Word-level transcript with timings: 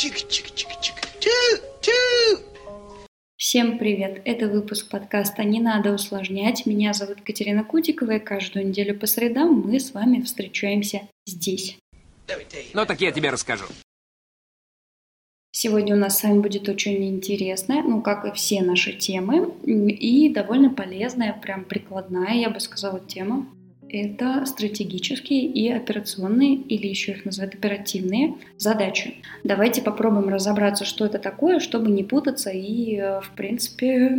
Чик-чик-чик-чик. 0.00 0.94
Тю-тю. 1.20 2.42
Всем 3.36 3.76
привет! 3.76 4.22
Это 4.24 4.48
выпуск 4.48 4.88
подкаста 4.88 5.44
«Не 5.44 5.60
надо 5.60 5.92
усложнять». 5.92 6.64
Меня 6.64 6.94
зовут 6.94 7.20
Катерина 7.20 7.64
Кутикова, 7.64 8.12
и 8.12 8.18
каждую 8.18 8.68
неделю 8.68 8.98
по 8.98 9.06
средам 9.06 9.60
мы 9.60 9.78
с 9.78 9.92
вами 9.92 10.22
встречаемся 10.22 11.02
здесь. 11.26 11.76
Ну 12.72 12.86
так 12.86 13.02
я 13.02 13.12
тебе 13.12 13.28
расскажу. 13.28 13.66
Сегодня 15.52 15.94
у 15.94 15.98
нас 15.98 16.18
с 16.18 16.22
вами 16.22 16.40
будет 16.40 16.66
очень 16.70 17.06
интересная, 17.06 17.82
ну, 17.82 18.00
как 18.00 18.24
и 18.24 18.32
все 18.32 18.62
наши 18.62 18.94
темы, 18.94 19.52
и 19.66 20.30
довольно 20.30 20.70
полезная, 20.70 21.34
прям 21.34 21.66
прикладная, 21.66 22.36
я 22.36 22.48
бы 22.48 22.58
сказала, 22.58 23.00
тема 23.00 23.46
это 23.92 24.46
стратегические 24.46 25.46
и 25.46 25.70
операционные, 25.70 26.54
или 26.54 26.86
еще 26.86 27.12
их 27.12 27.24
называют 27.24 27.54
оперативные 27.54 28.34
задачи. 28.56 29.14
Давайте 29.44 29.82
попробуем 29.82 30.28
разобраться, 30.28 30.84
что 30.84 31.04
это 31.04 31.18
такое, 31.18 31.60
чтобы 31.60 31.90
не 31.90 32.04
путаться 32.04 32.50
и, 32.50 32.96
э, 32.96 33.20
в 33.20 33.30
принципе, 33.36 34.18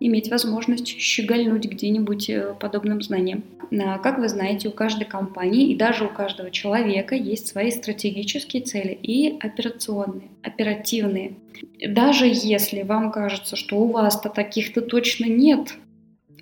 иметь 0.00 0.30
возможность 0.30 0.86
щегольнуть 0.86 1.66
где-нибудь 1.66 2.30
э, 2.30 2.54
подобным 2.58 3.02
знанием. 3.02 3.44
Как 4.02 4.18
вы 4.18 4.28
знаете, 4.30 4.68
у 4.68 4.72
каждой 4.72 5.04
компании 5.04 5.70
и 5.70 5.76
даже 5.76 6.06
у 6.06 6.08
каждого 6.08 6.50
человека 6.50 7.14
есть 7.14 7.48
свои 7.48 7.70
стратегические 7.70 8.62
цели 8.62 8.98
и 9.02 9.36
операционные, 9.40 10.28
оперативные. 10.42 11.34
Даже 11.86 12.26
если 12.26 12.82
вам 12.82 13.12
кажется, 13.12 13.56
что 13.56 13.80
у 13.80 13.88
вас-то 13.88 14.30
таких-то 14.30 14.80
точно 14.80 15.26
нет, 15.26 15.74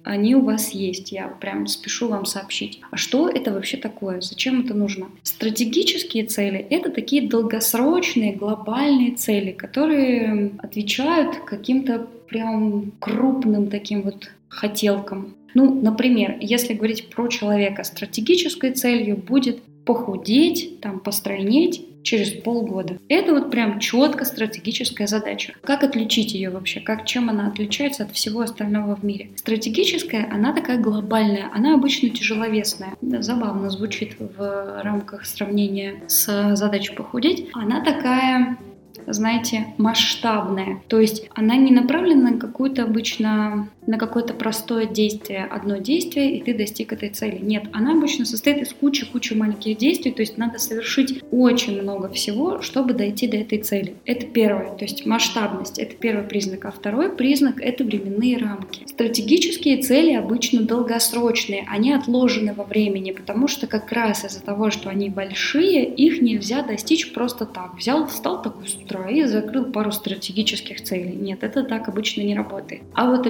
они 0.06 0.36
у 0.36 0.40
вас 0.40 0.70
есть. 0.70 1.10
Я 1.10 1.26
прям 1.26 1.66
спешу 1.66 2.08
вам 2.08 2.26
сообщить. 2.26 2.80
А 2.90 2.96
что 2.96 3.28
это 3.28 3.52
вообще 3.52 3.76
такое? 3.76 4.20
Зачем 4.20 4.64
это 4.64 4.72
нужно? 4.72 5.08
Стратегические 5.22 6.24
цели— 6.26 6.58
это 6.70 6.90
такие 6.90 7.28
долгосрочные, 7.28 8.32
глобальные 8.32 9.16
цели, 9.16 9.50
которые 9.50 10.52
отвечают 10.58 11.36
каким-то 11.44 12.06
прям 12.28 12.92
крупным 13.00 13.68
таким 13.68 14.02
вот 14.02 14.30
хотелкам. 14.48 15.34
Ну, 15.54 15.74
например, 15.80 16.36
если 16.40 16.74
говорить 16.74 17.10
про 17.10 17.28
человека, 17.28 17.82
стратегической 17.82 18.72
целью 18.72 19.16
будет 19.16 19.60
похудеть, 19.84 20.80
там, 20.80 21.00
постройнеть 21.00 21.84
через 22.06 22.30
полгода. 22.30 22.98
Это 23.08 23.34
вот 23.34 23.50
прям 23.50 23.80
четко 23.80 24.24
стратегическая 24.24 25.06
задача. 25.06 25.54
Как 25.62 25.82
отличить 25.82 26.32
ее 26.32 26.50
вообще? 26.50 26.80
Как, 26.80 27.04
чем 27.04 27.28
она 27.28 27.48
отличается 27.48 28.04
от 28.04 28.12
всего 28.12 28.40
остального 28.40 28.94
в 28.94 29.04
мире? 29.04 29.30
Стратегическая, 29.34 30.28
она 30.32 30.52
такая 30.52 30.78
глобальная, 30.78 31.50
она 31.52 31.74
обычно 31.74 32.08
тяжеловесная. 32.10 32.94
Да, 33.02 33.22
забавно 33.22 33.70
звучит 33.70 34.16
в 34.18 34.82
рамках 34.82 35.26
сравнения 35.26 35.96
с 36.06 36.54
задачей 36.54 36.94
похудеть. 36.94 37.48
Она 37.52 37.80
такая 37.82 38.56
знаете, 39.06 39.68
масштабная. 39.78 40.82
То 40.88 40.98
есть 40.98 41.28
она 41.34 41.56
не 41.56 41.70
направлена 41.70 42.30
на 42.30 42.38
какую-то 42.38 42.82
обычно, 42.82 43.68
на 43.86 43.98
какое-то 43.98 44.34
простое 44.34 44.86
действие, 44.86 45.44
одно 45.44 45.76
действие, 45.76 46.36
и 46.36 46.42
ты 46.42 46.54
достиг 46.54 46.92
этой 46.92 47.10
цели. 47.10 47.38
Нет, 47.40 47.64
она 47.72 47.92
обычно 47.92 48.24
состоит 48.24 48.58
из 48.58 48.72
кучи-кучи 48.72 49.34
маленьких 49.34 49.78
действий, 49.78 50.12
то 50.12 50.22
есть 50.22 50.38
надо 50.38 50.58
совершить 50.58 51.22
очень 51.30 51.80
много 51.80 52.08
всего, 52.08 52.62
чтобы 52.62 52.94
дойти 52.94 53.26
до 53.28 53.38
этой 53.38 53.58
цели. 53.58 53.94
Это 54.04 54.26
первое, 54.26 54.76
то 54.76 54.84
есть 54.84 55.06
масштабность, 55.06 55.78
это 55.78 55.94
первый 55.94 56.24
признак. 56.24 56.64
А 56.64 56.70
второй 56.70 57.10
признак— 57.10 57.60
это 57.60 57.84
временные 57.84 58.38
рамки. 58.38 58.86
Стратегические 58.86 59.82
цели 59.82 60.12
обычно 60.14 60.62
долгосрочные, 60.62 61.64
они 61.68 61.92
отложены 61.92 62.54
во 62.54 62.64
времени, 62.64 63.12
потому 63.12 63.48
что 63.48 63.66
как 63.66 63.92
раз 63.92 64.24
из-за 64.24 64.42
того, 64.42 64.70
что 64.70 64.88
они 64.90 65.08
большие, 65.08 65.84
их 65.84 66.22
нельзя 66.22 66.62
достичь 66.62 67.12
просто 67.12 67.46
так. 67.46 67.76
Взял, 67.76 68.06
встал 68.06 68.42
такой 68.42 68.68
с 68.68 68.74
утра, 68.74 69.08
и 69.10 69.24
закрыл 69.24 69.64
пару 69.66 69.92
стратегических 69.92 70.82
целей. 70.82 71.14
Нет, 71.14 71.42
это 71.42 71.62
так 71.62 71.88
обычно 71.88 72.22
не 72.22 72.34
работает. 72.34 72.82
А 72.94 73.10
вот 73.10 73.26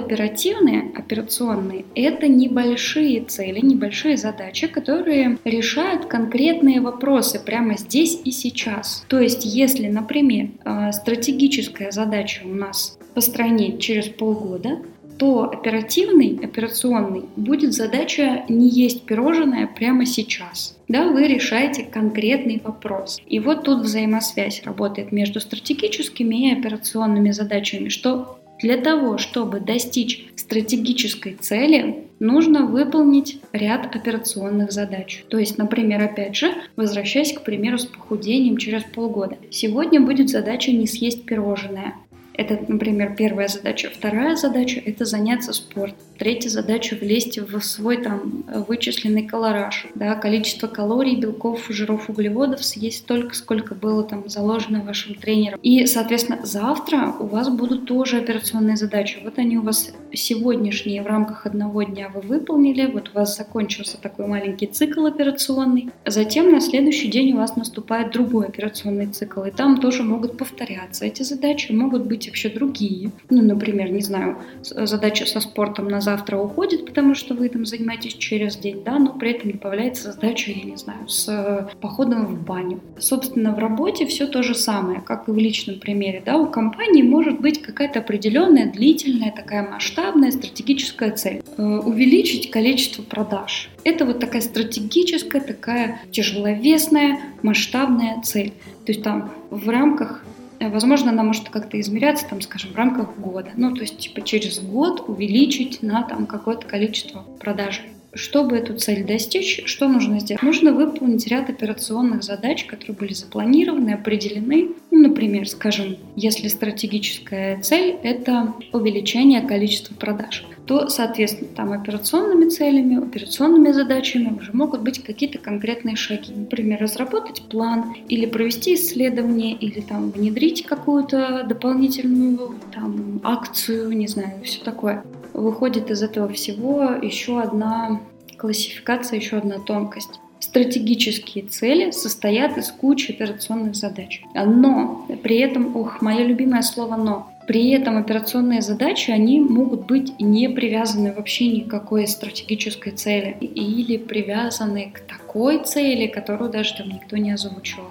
оперативные, 0.47 0.91
операционные, 0.95 1.85
это 1.95 2.27
небольшие 2.27 3.21
цели, 3.21 3.59
небольшие 3.59 4.17
задачи, 4.17 4.67
которые 4.67 5.37
решают 5.43 6.05
конкретные 6.05 6.81
вопросы 6.81 7.39
прямо 7.43 7.77
здесь 7.77 8.19
и 8.23 8.31
сейчас. 8.31 9.05
То 9.07 9.19
есть, 9.19 9.45
если, 9.45 9.87
например, 9.87 10.49
э, 10.63 10.91
стратегическая 10.91 11.91
задача 11.91 12.41
у 12.45 12.53
нас 12.53 12.97
по 13.13 13.21
стране 13.21 13.77
через 13.77 14.07
полгода, 14.07 14.79
то 15.17 15.45
оперативный, 15.45 16.39
операционный 16.43 17.23
будет 17.35 17.73
задача 17.73 18.45
не 18.49 18.69
есть 18.69 19.03
пирожное 19.03 19.65
прямо 19.65 20.05
сейчас. 20.05 20.77
Да, 20.87 21.09
вы 21.09 21.27
решаете 21.27 21.83
конкретный 21.83 22.61
вопрос. 22.63 23.19
И 23.25 23.39
вот 23.39 23.63
тут 23.63 23.81
взаимосвязь 23.81 24.61
работает 24.63 25.11
между 25.11 25.39
стратегическими 25.39 26.49
и 26.49 26.53
операционными 26.53 27.31
задачами, 27.31 27.89
что 27.89 28.37
для 28.59 28.77
того, 28.77 29.17
чтобы 29.17 29.59
достичь 29.59 30.27
стратегической 30.35 31.33
цели, 31.33 32.05
нужно 32.19 32.65
выполнить 32.65 33.39
ряд 33.51 33.95
операционных 33.95 34.71
задач. 34.71 35.23
То 35.29 35.37
есть, 35.37 35.57
например, 35.57 36.01
опять 36.01 36.35
же, 36.35 36.53
возвращаясь 36.75 37.33
к 37.33 37.41
примеру 37.41 37.77
с 37.77 37.85
похудением 37.85 38.57
через 38.57 38.83
полгода. 38.83 39.37
Сегодня 39.51 40.01
будет 40.01 40.29
задача 40.29 40.71
не 40.71 40.87
съесть 40.87 41.25
пирожное. 41.25 41.95
Это, 42.37 42.59
например, 42.67 43.15
первая 43.17 43.47
задача. 43.47 43.89
Вторая 43.93 44.35
задача– 44.35 44.79
это 44.85 45.05
заняться 45.05 45.53
спортом. 45.53 45.97
Третья 46.19 46.49
задача– 46.49 46.95
влезть 47.01 47.39
в 47.39 47.59
свой 47.61 47.97
там 47.97 48.43
вычисленный 48.67 49.27
колораж. 49.27 49.87
Да, 49.95 50.15
количество 50.15 50.67
калорий, 50.67 51.15
белков, 51.15 51.65
жиров, 51.69 52.09
углеводов 52.09 52.63
съесть 52.63 52.99
столько, 52.99 53.35
сколько 53.35 53.75
было 53.75 54.03
там 54.03 54.29
заложено 54.29 54.81
вашим 54.81 55.15
тренером. 55.15 55.59
И, 55.61 55.85
соответственно, 55.87 56.39
завтра 56.43 57.13
у 57.19 57.25
вас 57.25 57.49
будут 57.49 57.85
тоже 57.85 58.17
операционные 58.17 58.77
задачи. 58.77 59.19
Вот 59.23 59.39
они 59.39 59.57
у 59.57 59.63
вас 59.63 59.91
сегодняшние 60.13 61.01
в 61.01 61.07
рамках 61.07 61.45
одного 61.45 61.83
дня 61.83 62.09
вы 62.13 62.21
выполнили, 62.21 62.85
вот 62.85 63.09
у 63.09 63.17
вас 63.17 63.35
закончился 63.35 63.97
такой 63.99 64.27
маленький 64.27 64.67
цикл 64.67 65.05
операционный. 65.05 65.89
Затем 66.05 66.51
на 66.51 66.61
следующий 66.61 67.07
день 67.07 67.33
у 67.33 67.37
вас 67.37 67.55
наступает 67.55 68.11
другой 68.11 68.47
операционный 68.47 69.07
цикл, 69.07 69.43
и 69.43 69.51
там 69.51 69.79
тоже 69.79 70.03
могут 70.03 70.37
повторяться 70.37 71.05
эти 71.05 71.23
задачи, 71.23 71.71
могут 71.71 72.05
быть 72.05 72.26
быть 72.27 72.43
вообще 72.43 72.49
другие. 72.49 73.11
Ну, 73.29 73.41
например, 73.41 73.91
не 73.91 74.01
знаю, 74.01 74.37
задача 74.61 75.25
со 75.25 75.39
спортом 75.39 75.87
на 75.87 76.01
завтра 76.01 76.37
уходит, 76.37 76.85
потому 76.85 77.15
что 77.15 77.33
вы 77.33 77.49
там 77.49 77.65
занимаетесь 77.65 78.13
через 78.13 78.57
день, 78.57 78.83
да, 78.83 78.99
но 78.99 79.13
при 79.13 79.31
этом 79.31 79.47
не 79.47 79.57
появляется 79.57 80.11
задача, 80.11 80.51
я 80.51 80.63
не 80.63 80.77
знаю, 80.77 81.07
с 81.07 81.27
э, 81.29 81.67
походом 81.81 82.25
в 82.25 82.43
баню. 82.43 82.79
Собственно, 82.99 83.53
в 83.53 83.59
работе 83.59 84.05
все 84.05 84.27
то 84.27 84.43
же 84.43 84.55
самое, 84.55 85.01
как 85.01 85.27
и 85.27 85.31
в 85.31 85.37
личном 85.37 85.79
примере, 85.79 86.21
да, 86.25 86.37
у 86.37 86.47
компании 86.47 87.01
может 87.01 87.39
быть 87.39 87.61
какая-то 87.61 87.99
определенная, 87.99 88.71
длительная, 88.71 89.31
такая 89.31 89.67
масштабная 89.67 90.31
стратегическая 90.31 91.11
цель. 91.11 91.43
Э, 91.57 91.63
увеличить 91.63 92.51
количество 92.51 93.01
продаж. 93.01 93.69
Это 93.83 94.05
вот 94.05 94.19
такая 94.19 94.41
стратегическая, 94.41 95.39
такая 95.39 96.01
тяжеловесная, 96.11 97.19
масштабная 97.41 98.21
цель. 98.21 98.53
То 98.85 98.91
есть 98.91 99.03
там 99.03 99.31
в 99.49 99.69
рамках 99.69 100.23
Э, 100.23 100.46
возможно, 100.59 101.11
она 101.11 101.23
может 101.23 101.49
как-то 101.49 101.79
измеряться, 101.79 102.27
там, 102.27 102.41
скажем, 102.41 102.71
в 102.71 102.75
рамках 102.75 103.17
года. 103.17 103.51
Ну, 103.55 103.73
то 103.73 103.81
есть, 103.81 103.97
типа, 103.97 104.21
через 104.21 104.59
год 104.59 105.05
увеличить 105.07 105.81
на 105.81 106.03
там 106.03 106.25
какое-то 106.25 106.67
количество 106.67 107.23
продаж. 107.39 107.81
Чтобы 108.13 108.57
эту 108.57 108.73
цель 108.75 109.05
достичь, 109.05 109.61
что 109.65 109.87
нужно 109.87 110.19
сделать? 110.19 110.41
Нужно 110.41 110.71
выполнить 110.71 111.27
ряд 111.27 111.49
операционных 111.49 112.23
задач, 112.23 112.65
которые 112.65 112.95
были 112.95 113.13
запланированы, 113.13 113.91
определены. 113.91 114.69
Ну, 114.89 115.07
например, 115.09 115.47
скажем, 115.47 115.97
если 116.15 116.47
стратегическая 116.47 117.61
цель– 117.61 117.95
это 118.03 118.53
увеличение 118.73 119.41
количества 119.41 119.93
продаж, 119.93 120.45
то, 120.67 120.89
соответственно, 120.89 121.49
там 121.55 121.71
операционными 121.71 122.49
целями, 122.49 122.97
операционными 122.97 123.71
задачами 123.71 124.37
уже 124.37 124.51
могут 124.53 124.81
быть 124.81 125.03
какие-то 125.03 125.37
конкретные 125.37 125.95
шаги. 125.95 126.33
Например, 126.35 126.79
разработать 126.79 127.41
план 127.43 127.95
или 128.09 128.25
провести 128.25 128.75
исследование, 128.75 129.53
или 129.53 129.81
там 129.81 130.11
внедрить 130.11 130.65
какую-то 130.65 131.45
дополнительную 131.47 132.55
там, 132.73 133.21
акцию, 133.23 133.91
не 133.91 134.07
знаю, 134.07 134.41
все 134.43 134.63
такое 134.63 135.03
выходит 135.33 135.91
из 135.91 136.01
этого 136.01 136.27
всего 136.29 136.95
еще 137.01 137.39
одна 137.39 138.01
классификация, 138.37 139.19
еще 139.19 139.37
одна 139.37 139.59
тонкость. 139.59 140.19
Стратегические 140.39 141.45
цели 141.45 141.91
состоят 141.91 142.57
из 142.57 142.71
кучи 142.71 143.11
операционных 143.11 143.75
задач. 143.75 144.21
Но 144.33 145.07
при 145.23 145.37
этом, 145.37 145.75
ох, 145.75 146.01
мое 146.01 146.23
любимое 146.23 146.61
слово 146.61 146.95
«но», 146.95 147.31
при 147.47 147.69
этом 147.69 147.97
операционные 147.97 148.61
задачи, 148.61 149.09
они 149.09 149.39
могут 149.39 149.85
быть 149.85 150.19
не 150.19 150.49
привязаны 150.49 151.13
вообще 151.13 151.47
ни 151.47 151.61
к 151.61 151.69
какой 151.69 152.05
стратегической 152.05 152.91
цели 152.91 153.37
или 153.39 153.97
привязаны 153.97 154.91
к 154.93 154.99
такой 154.99 155.63
цели, 155.63 156.07
которую 156.07 156.51
даже 156.51 156.75
там 156.75 156.89
никто 156.89 157.15
не 157.15 157.31
озвучивал. 157.31 157.87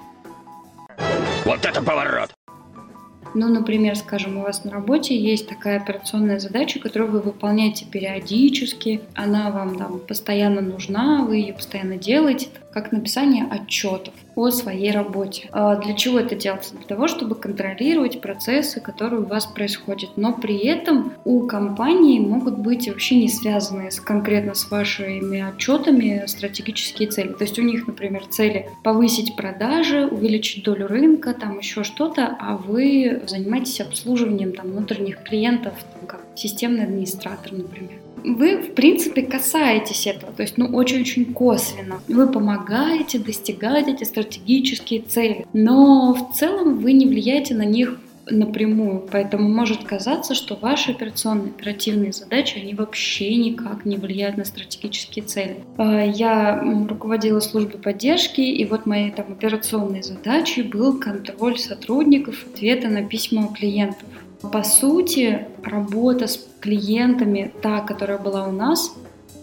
Вот 1.43 1.65
это 1.65 1.81
поворот! 1.81 2.29
Ну, 3.33 3.47
например, 3.47 3.95
скажем, 3.95 4.37
у 4.37 4.41
вас 4.41 4.63
на 4.63 4.71
работе 4.71 5.19
есть 5.19 5.49
такая 5.49 5.77
операционная 5.77 6.39
задача, 6.39 6.79
которую 6.79 7.11
вы 7.11 7.19
выполняете 7.19 7.85
периодически, 7.85 9.01
она 9.15 9.49
вам 9.51 9.77
там 9.77 9.99
постоянно 9.99 10.61
нужна, 10.61 11.23
вы 11.23 11.37
ее 11.37 11.53
постоянно 11.53 11.97
делаете, 11.97 12.47
как 12.73 12.91
написание 12.91 13.45
отчетов. 13.45 14.13
О 14.37 14.51
своей 14.51 14.91
работе. 14.91 15.49
А 15.51 15.75
для 15.75 15.93
чего 15.93 16.19
это 16.19 16.35
делается? 16.35 16.75
Для 16.75 16.85
того, 16.85 17.07
чтобы 17.07 17.35
контролировать 17.35 18.21
процессы, 18.21 18.79
которые 18.79 19.21
у 19.21 19.25
вас 19.25 19.47
происходят. 19.47 20.11
Но 20.15 20.33
при 20.33 20.57
этом 20.59 21.13
у 21.25 21.47
компании 21.47 22.19
могут 22.19 22.59
быть 22.59 22.87
вообще 22.87 23.15
не 23.15 23.29
связанные 23.29 23.91
с, 23.91 23.99
конкретно 23.99 24.53
с 24.53 24.69
вашими 24.69 25.41
отчетами 25.41 26.23
стратегические 26.27 27.09
цели. 27.09 27.33
То 27.33 27.43
есть 27.43 27.57
у 27.57 27.63
них, 27.63 27.87
например, 27.87 28.25
цели 28.27 28.69
повысить 28.83 29.35
продажи, 29.35 30.05
увеличить 30.05 30.63
долю 30.63 30.87
рынка, 30.87 31.33
там 31.33 31.57
еще 31.57 31.83
что-то, 31.83 32.37
а 32.39 32.57
вы 32.57 33.23
занимаетесь 33.25 33.81
обслуживанием 33.81 34.53
там, 34.53 34.67
внутренних 34.67 35.23
клиентов, 35.23 35.73
там, 35.93 36.07
как 36.07 36.21
системный 36.35 36.83
администратор, 36.83 37.53
например 37.53 37.97
вы, 38.23 38.57
в 38.57 38.73
принципе, 38.73 39.21
касаетесь 39.21 40.07
этого, 40.07 40.31
то 40.33 40.43
есть, 40.43 40.57
ну, 40.57 40.67
очень-очень 40.67 41.33
косвенно. 41.33 42.01
Вы 42.07 42.27
помогаете 42.27 43.19
достигать 43.19 43.87
эти 43.87 44.03
стратегические 44.03 45.01
цели, 45.01 45.45
но 45.53 46.13
в 46.13 46.35
целом 46.37 46.79
вы 46.79 46.93
не 46.93 47.05
влияете 47.05 47.55
на 47.55 47.63
них 47.63 47.99
напрямую, 48.29 49.07
поэтому 49.11 49.47
может 49.49 49.83
казаться, 49.83 50.35
что 50.35 50.55
ваши 50.55 50.91
операционные 50.91 51.51
оперативные 51.51 52.11
задачи, 52.11 52.57
они 52.57 52.73
вообще 52.73 53.35
никак 53.35 53.85
не 53.85 53.97
влияют 53.97 54.37
на 54.37 54.45
стратегические 54.45 55.25
цели. 55.25 55.57
А, 55.77 56.03
я 56.03 56.61
руководила 56.89 57.39
службой 57.39 57.79
поддержки, 57.79 58.41
и 58.41 58.65
вот 58.65 58.85
моей 58.85 59.11
там 59.11 59.31
операционной 59.31 60.03
задачей 60.03 60.63
был 60.63 60.99
контроль 60.99 61.57
сотрудников, 61.57 62.45
ответа 62.53 62.87
на 62.89 63.03
письма 63.03 63.53
клиентов. 63.53 64.07
По 64.41 64.63
сути, 64.63 65.47
работа 65.63 66.27
с 66.27 66.47
клиентами, 66.59 67.51
та, 67.61 67.81
которая 67.81 68.19
была 68.19 68.47
у 68.47 68.51
нас, 68.51 68.93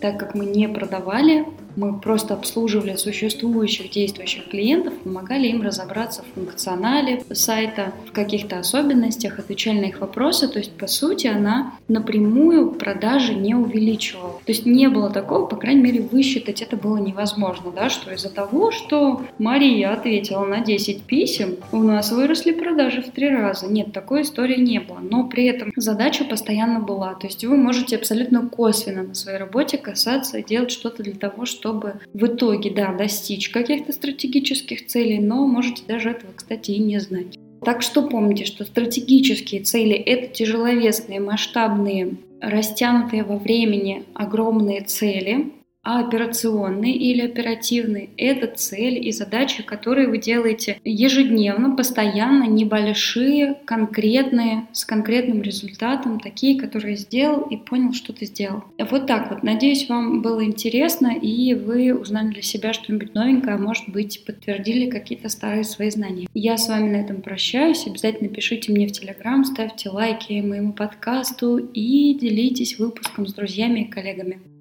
так 0.00 0.18
как 0.18 0.34
мы 0.34 0.44
не 0.44 0.68
продавали, 0.68 1.46
мы 1.76 1.98
просто 1.98 2.34
обслуживали 2.34 2.96
существующих 2.96 3.90
действующих 3.90 4.48
клиентов, 4.48 4.94
помогали 4.98 5.48
им 5.48 5.62
разобраться 5.62 6.22
в 6.22 6.34
функционале 6.34 7.22
сайта, 7.32 7.92
в 8.06 8.12
каких-то 8.12 8.58
особенностях, 8.58 9.38
отвечали 9.38 9.80
на 9.80 9.84
их 9.86 10.00
вопросы. 10.00 10.48
То 10.48 10.58
есть, 10.58 10.72
по 10.72 10.86
сути, 10.86 11.26
она 11.26 11.72
напрямую 11.88 12.72
продажи 12.72 13.34
не 13.34 13.54
увеличивала. 13.54 14.40
То 14.44 14.52
есть 14.52 14.66
не 14.66 14.88
было 14.88 15.10
такого, 15.10 15.46
по 15.46 15.56
крайней 15.56 15.82
мере, 15.82 16.00
высчитать 16.00 16.62
это 16.62 16.76
было 16.76 16.98
невозможно, 16.98 17.72
да, 17.74 17.90
что 17.90 18.12
из-за 18.12 18.30
того, 18.30 18.70
что 18.70 19.22
Мария 19.38 19.92
ответила 19.92 20.44
на 20.44 20.60
10 20.60 21.02
писем, 21.02 21.56
у 21.72 21.78
нас 21.78 22.12
выросли 22.12 22.52
продажи 22.52 23.02
в 23.02 23.10
три 23.10 23.28
раза. 23.28 23.66
Нет, 23.66 23.92
такой 23.92 24.22
истории 24.22 24.60
не 24.60 24.80
было. 24.80 24.98
Но 25.00 25.24
при 25.24 25.46
этом 25.46 25.72
задача 25.76 26.24
постоянно 26.24 26.80
была. 26.80 27.14
То 27.14 27.26
есть 27.26 27.44
вы 27.44 27.56
можете 27.56 27.96
абсолютно 27.96 28.48
косвенно 28.48 29.02
на 29.02 29.14
своей 29.14 29.38
работе 29.38 29.78
касаться 29.78 30.38
и 30.38 30.44
делать 30.44 30.70
что-то 30.70 31.02
для 31.02 31.14
того, 31.14 31.46
чтобы 31.46 31.63
чтобы 31.64 31.94
в 32.12 32.26
итоге, 32.26 32.70
да, 32.70 32.92
достичь 32.92 33.48
каких-то 33.48 33.92
стратегических 33.92 34.86
целей, 34.86 35.18
но 35.18 35.46
можете 35.46 35.82
даже 35.88 36.10
этого, 36.10 36.32
кстати, 36.36 36.72
и 36.72 36.78
не 36.78 36.98
знать. 36.98 37.38
Так 37.64 37.80
что 37.80 38.02
помните, 38.02 38.44
что 38.44 38.64
стратегические 38.66 39.62
цели– 39.62 39.94
это 39.94 40.26
тяжеловесные, 40.26 41.20
масштабные, 41.20 42.16
растянутые 42.42 43.24
во 43.24 43.38
времени 43.38 44.04
огромные 44.12 44.82
цели, 44.82 45.52
а 45.84 46.00
операционный 46.00 46.92
или 46.92 47.20
оперативный– 47.20 48.10
это 48.16 48.46
цель 48.46 49.06
и 49.06 49.12
задачи, 49.12 49.62
которые 49.62 50.08
вы 50.08 50.18
делаете 50.18 50.78
ежедневно, 50.82 51.76
постоянно, 51.76 52.44
небольшие, 52.44 53.58
конкретные, 53.66 54.66
с 54.72 54.84
конкретным 54.84 55.42
результатом, 55.42 56.20
такие, 56.20 56.58
которые 56.58 56.96
сделал 56.96 57.42
и 57.42 57.56
понял, 57.56 57.92
что 57.92 58.12
ты 58.12 58.24
сделал. 58.24 58.64
Вот 58.78 59.06
так 59.06 59.30
вот. 59.30 59.42
Надеюсь, 59.42 59.88
вам 59.88 60.22
было 60.22 60.44
интересно, 60.44 61.14
и 61.14 61.52
вы 61.54 61.94
узнали 61.94 62.28
для 62.28 62.42
себя 62.42 62.72
что-нибудь 62.72 63.14
новенькое, 63.14 63.56
а 63.56 63.58
может 63.58 63.88
быть, 63.88 64.24
подтвердили 64.24 64.88
какие-то 64.88 65.28
старые 65.28 65.64
свои 65.64 65.90
знания. 65.90 66.28
Я 66.32 66.56
с 66.56 66.68
вами 66.68 66.90
на 66.90 66.96
этом 66.96 67.20
прощаюсь. 67.20 67.86
Обязательно 67.86 68.30
пишите 68.30 68.72
мне 68.72 68.86
в 68.86 68.92
Телеграм, 68.92 69.44
ставьте 69.44 69.90
лайки 69.90 70.40
моему 70.40 70.72
подкасту 70.72 71.58
и 71.58 72.14
делитесь 72.14 72.78
выпуском 72.78 73.26
с 73.26 73.34
друзьями 73.34 73.80
и 73.80 73.90
коллегами. 73.90 74.53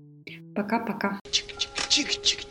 Пока-пока. 0.56 1.20
Чик-чик-чик-чик. 1.32 2.43